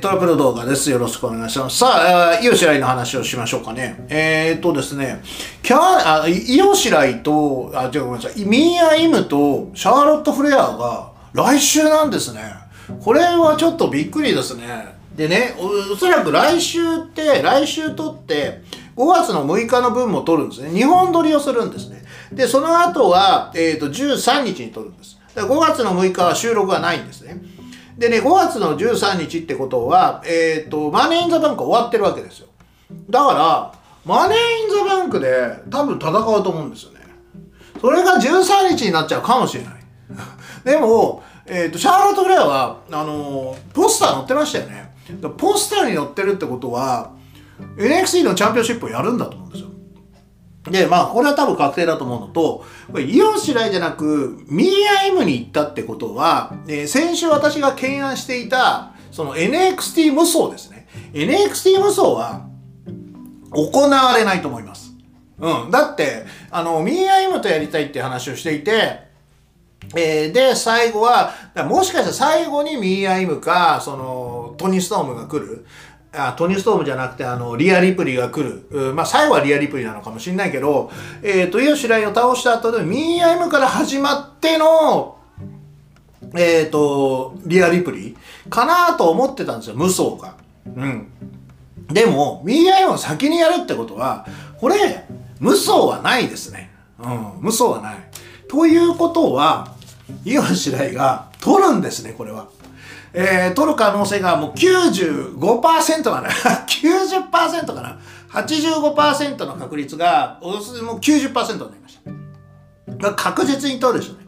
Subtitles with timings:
[0.00, 0.90] トラブル動画です。
[0.90, 1.78] よろしくお願いします。
[1.78, 4.06] さあ、イオシライの話をしましょうかね。
[4.08, 5.22] えー、っとですね、
[5.62, 12.40] キャー、あ、イオシライと、あ、違うごめんなさい、ミーア・イムとシャーロット・フレアが来週なんですね。
[13.02, 14.96] これはちょっとびっくりですね。
[15.16, 18.62] でね、おそらく来週って、来週撮って、
[18.96, 20.70] 5月の6日の分も撮るんですね。
[20.70, 22.04] 日本撮りをするんですね。
[22.32, 25.18] で、その後は、えーっと、13日に撮るんです。
[25.34, 27.40] 5月の6日は収録がないんですね。
[27.98, 32.46] でね、5月の13日ってことは、えっ、と、マネーインザバンク終わってるわけですよ。
[33.10, 33.74] だから、
[34.04, 35.28] マネーインザバンクで
[35.68, 37.00] 多分戦うと思うんですよね。
[37.80, 39.74] それが13日になっちゃうかもしれない。
[40.64, 44.94] でも、えっ、と、シャーロット・グレアは、あのーポスター載ってましたよね。
[45.36, 47.10] ポスターに載ってるってことは、
[47.76, 49.70] NXT のチャンピオンシップをやるんだと思うんですよ。
[50.70, 54.68] で、まあ、これは多分確定だと思うのと、これイオンシライじゃなく、ミー
[55.00, 60.86] アイムに行ったってことは、えー先週私が懸案していた、その NXT 無双ですね。
[61.12, 62.46] NXT 無双は、
[63.50, 64.92] 行われないと思います。
[65.38, 65.70] うん。
[65.70, 69.08] だって、あの、ミーアイムとやりたいって話をしていて、
[69.96, 71.32] えーで、最後は、
[71.66, 75.64] もしかしたら最後にミーアイムか、その、トニー・ストームが来る。
[76.12, 78.66] あトニー・ストームじゃなくて、あの、リア・リプリが来る。
[78.70, 80.90] うまあ、最後はリア・リプリなのかもしれないけど、
[81.22, 85.18] えっ、と、イオシライを倒した後で、ミーアイムから始まっての、
[86.34, 88.16] えっ、と、リア・リプリ
[88.48, 90.34] かなと思ってたんですよ、無双が。
[90.76, 91.08] うん。
[91.88, 94.26] でも、ミーアイムを先にやるってことは、
[94.58, 95.04] これ、
[95.40, 96.70] 無双はないですね。
[96.98, 97.96] うん、無双はない。
[98.48, 99.74] ということは、
[100.24, 102.48] イオシライが取るんですね、これは。
[103.12, 106.28] えー、取る可能性がもう95% かな。
[106.28, 107.98] 90%かな。
[108.30, 111.98] 85%の確率が、およそもう90%になりまし
[113.00, 113.14] た。
[113.14, 114.26] 確実に取るでしょうね。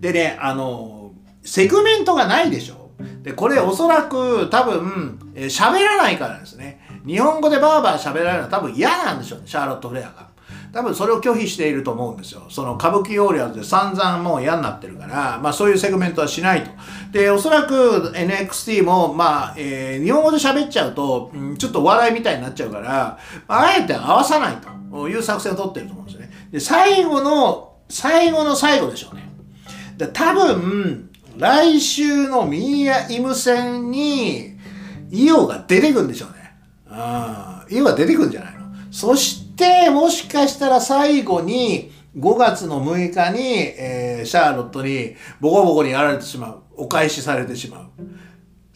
[0.00, 1.12] でね、あの、
[1.42, 2.90] セグメントがないでしょ。
[3.22, 6.80] で、これおそらく多分、えー喋らないからですね。
[7.06, 10.29] 日本語でバーバー喋られるのは多分嫌なんでしょうね、シャーロット・フレアが。
[10.72, 12.42] 多分それを拒否していると思うんですよ。
[12.48, 16.70] そのカブキウォリアーズで散々もう嫌になってるから、まあそういうセグメントはしないと。
[17.12, 24.56] で、おそらく NXT も、まあ、えー日本語で喋っちゃうと、うんちょっと笑いみたいになっちゃうから、あえて合わさない
[24.92, 26.30] という作戦を取ってると思うんですよね。
[26.52, 29.28] で、最後の、最後の最後でしょうね。
[29.96, 34.56] で多分来週のミーヤ・イム戦に
[35.10, 36.54] イオが出てくんでしょうね。
[36.88, 38.60] あイオが出てくんじゃないの？
[38.90, 39.39] そして
[39.90, 43.40] もしかしたら最後に5月の6日に、
[43.78, 46.62] えーシャーロットにボコボコにやられてしまう。
[46.76, 47.84] お返しされてしまう。
[48.02, 48.04] っ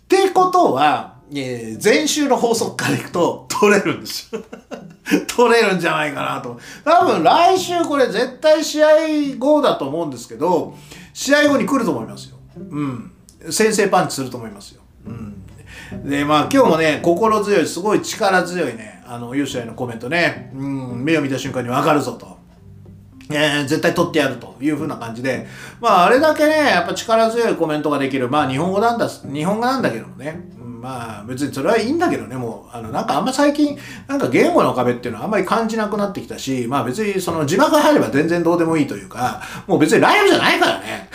[0.08, 4.42] てことは、えー前週の法則からいくと取れるんですよ。
[5.28, 6.58] 取れるんじゃないかなと。
[6.84, 8.88] 多分来週これ絶対試合
[9.38, 10.74] 後だと思うんですけど、
[11.12, 12.36] 試合後に来ると思いますよ。
[12.56, 13.12] うん。
[13.50, 14.80] 先制パンチすると思いますよ。
[15.06, 15.42] うん。
[16.04, 22.34] で、まあ今日もね、心強い、すごい力強いね、あの、優勝へのコメントね、うん、目を見た瞬間に分かるぞと。
[23.30, 25.46] えー絶対取ってやるという風な感じで、
[25.80, 41.08] まああれだけね、やっぱ力強いコメントができる、まあ日本語なんだ、日本語なんだけどもね、うんまあ別にそれはいいんだけどね、もう、あのなんかあんま最近、なんか言語の壁っていうのはあんまり感じなくなってきたし、まあ別にその字幕が入れば全然どうでもいいというか、もう別にライブじゃないからね。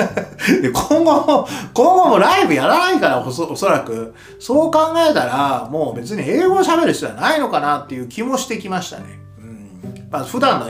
[0.62, 0.70] で
[1.26, 9.18] 後、今後もライブやらないからおそおそらく、そう考えたら、もう別に英語を喋る必要はないのかなっていう気もしてきましたね。
[9.38, 10.08] うん。
[10.10, 10.66] まあ普段の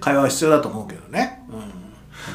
[0.00, 1.44] 会話は必要だと思うけどね。
[1.48, 1.58] うん。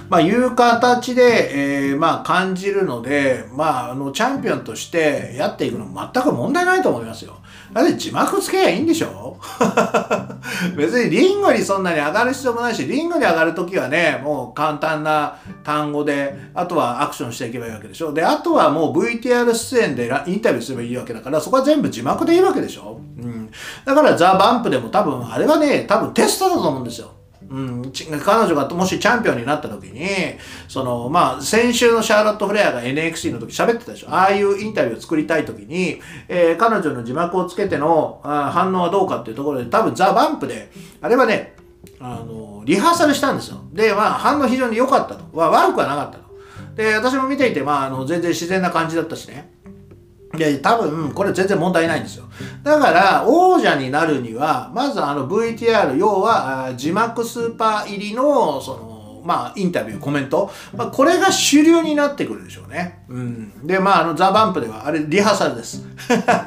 [0.10, 7.38] まあいう形で、えーまあ感じるので、まああの、チャンピオンとしてやっていくの全く問題ないと思いますよ。
[7.84, 9.38] だって字幕つけりゃいいんでしょ？
[10.76, 18.14] 別にリングにそんなに上がる必要もないし、リングに上がるときはね、もう簡単な単語で、あとはアクションしていけばいいわけでしょ？
[18.14, 23.00] で、あとはもう VTR 出演でインタビューすればいいわけだから、そこは全部字幕でいいわけでしょ？
[23.18, 23.50] うん。
[23.86, 27.12] だからザ・バンプでも多分、あれはね、多分テストだと思うんですよ。
[27.50, 27.92] うん、
[28.24, 30.06] 彼女がもしチャンピオンになった時に、
[30.68, 34.10] その、まあ、先週のシャーロット・フレアが NXT の時喋ってたでしょ。
[34.10, 40.70] ああいうインタビューを作りたい時に、えー彼女の字幕をつけてのあ反応はどうかっていうところで、多分ザ・バンプで、
[41.02, 41.56] あれはね、
[42.00, 43.62] あの、リハーサルしたんですよ。
[43.74, 45.26] で、まあ、反応非常に良かったと。
[45.38, 46.28] わ悪くはなかったと。
[46.76, 49.57] で、私も見ていて、まあ、あの、全然自然な感じだったしね。
[50.38, 52.26] いや、多分、これ全然問題ないんですよ。
[52.64, 58.97] だから、王者になるには、まずあの VTR、要は、字幕スーパー入りの、その、
[59.28, 63.04] まあ、インタビュー、コメント、まあ、これが主流になってくるでしょうね。
[63.10, 63.68] うん。
[63.68, 65.84] で、まあ、あの、ザ・バンプでは、あれ、リハーサルです。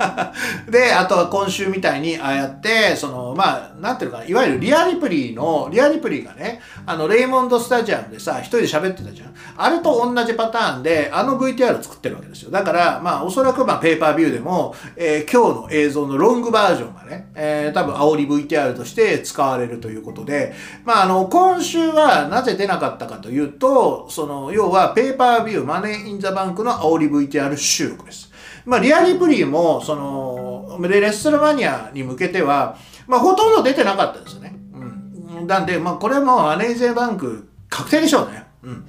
[0.70, 9.34] で、あとは今週みたいに、ああやって、その、まあ、なんていうかな、いわゆるリアリプリーの、リアリプリーがね、あの、レイモンドスタジアムでさ、一人で喋ってたじゃん。
[9.56, 12.50] あれと同じパターンで、あの VTR 作ってるわけですよ。
[12.50, 20.54] だから、まあ、おそらく、まあ、ペーパービューでも、えー、今日の映像のロングバージョンがね、えー、多分、煽り VTR として使われるということで、
[20.84, 28.30] まあ、あの、今週はなぜ出なかったかというと、その、要は、ペイパービュー、マネーインザバンクの煽り VTR 収録です。
[28.64, 32.76] まあ、リア・リプリーも、その、レッスルマニアに向けては、
[33.06, 34.54] まあ、ほとんど出てなかったですよね。
[34.74, 35.46] うん。
[35.46, 38.44] なんで、まあ、これもマネーインザバンク確定でしょうね。
[38.62, 38.84] うん。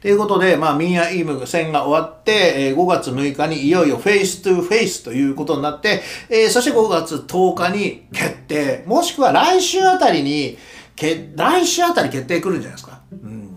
[0.00, 10.58] ということで、まあ、ミーア・イム戦が終わって、えー、5月6日にいよいよ face to face ということになって、えー、そして5月10日に決定、もしくは来週あたりに、
[10.96, 13.00] け来週あたり決定来るんじゃないですか。
[13.12, 13.56] うん。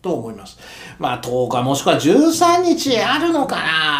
[0.00, 0.58] と思います。
[0.98, 3.56] まあ10日もしくは13日あるのか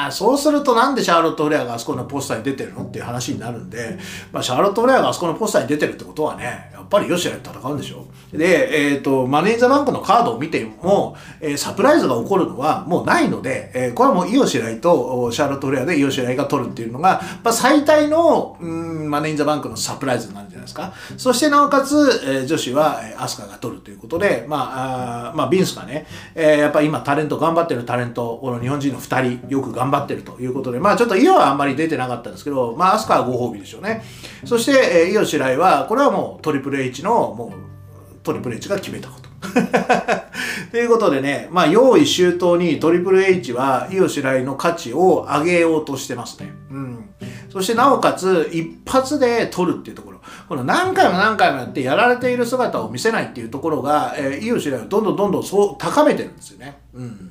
[0.06, 3.98] なそうするとなんでシャーロット・フレアがあそこのポスターに出てるのっていう話になるんで、
[4.31, 20.92] まあシャーロット・フレアがあそこのポスターに出てるってことはね、っぱりヨシアで戦うんでしょで、えっ、ー、と、マネージャーバンクのカードを見ても、えー、サプライズが起こるのはもうないので、えー、これはもうイオシライとシャーロット・フレアでイオシライが取るっていうのが、まあ最大の、うん、マネージャーバンクのサプライズになるんじゃないですか。
[21.16, 21.94] そしてなおかつ、
[22.25, 34.02] えー、女子はアスカが取るということで、まあ、あまあ、ビンスがね、えー、やっぱ今タレント頑張ってるタレント、この日本人の2人、よく頑張ってるということで、まあちょっとイオはあんまり出てなかったんですけど、まあアスカはご褒美でしょうね。
[34.44, 39.23] そして、えー、イオシライは、これはもうトリプル H の、もう、トリプル H が決めたこと。
[40.70, 46.52] ということでね、まあ、用意周到にトリプル H は、イオシライの価値を上げようとしてますね。
[46.70, 47.10] うん。
[47.50, 50.20] そしてなおかつ、一発で取るっていうところ。
[50.48, 56.78] この何回も何回もやってやられている姿を見せないっていうところが、えー、イオシライをどんどんどんどんそう高めてるんですよね。
[56.94, 57.30] うん。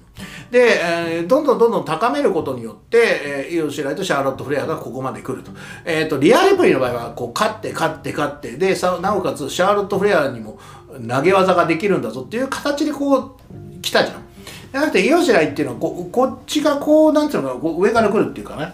[0.52, 5.52] で、えー、どんどんどんどん高めることによって、えー、イオシライとシャーロット・フレアがここまで来ると。
[5.84, 10.60] えっ、ー、と、リアリプリの場合は、こう、勝って、勝って、勝って、で、さ、なおかつ、シャーロット・フレアにも
[11.08, 14.24] 投げ技ができるんだぞっていう形でこう、来たじゃん。
[14.72, 18.74] じゃなくて、イオシライっていうのはこ、こっちがこう、なんていうのかな、こう上から来るっていうかね、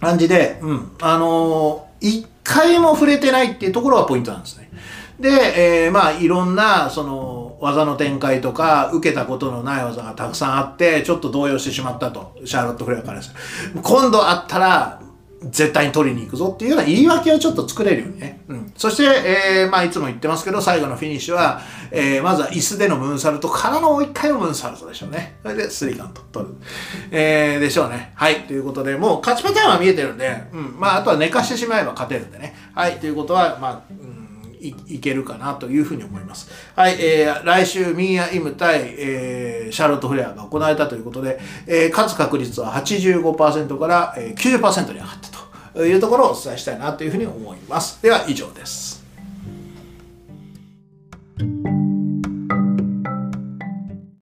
[0.00, 4.70] 感じで、うん、あのー、一回も触れてないっていうところがポイントなんですね。
[5.20, 13.34] で、えー、まあ、いろんな、その、技の展開とか、受けたことのない技がたくさんあって、ちょっと動揺してしまったと、シャーロット・フレアからです。
[13.82, 15.00] 今度あったら、
[15.42, 18.40] 絶対に取りに行くぞっていうような言い訳をちょっと作れるようにね。
[18.48, 18.72] うん。
[18.76, 25.38] そして、えー、まあいつも言ってますけど、最後のフィニッシュは、えー、まずは椅子でのムーンサルトからのもう一回のムーンサルトでしょうね。
[25.42, 26.54] それでスリーカント取る。
[27.10, 28.12] えー、でしょうね。
[28.16, 28.40] はい。
[28.42, 30.76] ということで、もう勝ちパターンは見えてるんで、うん。
[30.78, 32.54] まああとは寝かしてしまえば勝てるんでね。
[32.74, 32.98] はい。
[32.98, 34.20] ということは、まあ、うん
[34.60, 36.50] いいけるかなというふうに思います。
[36.76, 45.29] はい、えー、来週、ミーア・イム対、えー、シャーロット・フレアが行われたということで、えー、勝つ確率は85%から、えー、90%に上がった
[45.76, 48.02] いうところをお伝えしたいなというふうに思います。
[48.02, 48.99] では、以上です。